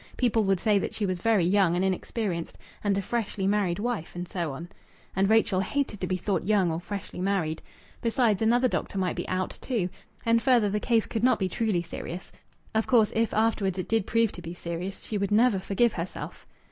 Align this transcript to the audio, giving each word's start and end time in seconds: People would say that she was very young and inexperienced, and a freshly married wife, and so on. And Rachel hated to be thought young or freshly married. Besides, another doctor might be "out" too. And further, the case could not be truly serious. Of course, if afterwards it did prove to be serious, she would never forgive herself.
People 0.17 0.43
would 0.45 0.59
say 0.59 0.79
that 0.79 0.95
she 0.95 1.05
was 1.05 1.21
very 1.21 1.45
young 1.45 1.75
and 1.75 1.85
inexperienced, 1.85 2.57
and 2.83 2.97
a 2.97 3.03
freshly 3.03 3.45
married 3.45 3.77
wife, 3.77 4.15
and 4.15 4.27
so 4.27 4.51
on. 4.51 4.67
And 5.15 5.29
Rachel 5.29 5.59
hated 5.59 6.01
to 6.01 6.07
be 6.07 6.17
thought 6.17 6.43
young 6.43 6.71
or 6.71 6.79
freshly 6.79 7.21
married. 7.21 7.61
Besides, 8.01 8.41
another 8.41 8.67
doctor 8.67 8.97
might 8.97 9.15
be 9.15 9.27
"out" 9.29 9.59
too. 9.61 9.89
And 10.25 10.41
further, 10.41 10.71
the 10.71 10.79
case 10.79 11.05
could 11.05 11.23
not 11.23 11.37
be 11.37 11.47
truly 11.47 11.83
serious. 11.83 12.31
Of 12.73 12.87
course, 12.87 13.11
if 13.13 13.31
afterwards 13.31 13.77
it 13.77 13.87
did 13.87 14.07
prove 14.07 14.31
to 14.31 14.41
be 14.41 14.55
serious, 14.55 15.03
she 15.03 15.19
would 15.19 15.29
never 15.29 15.59
forgive 15.59 15.93
herself. 15.93 16.47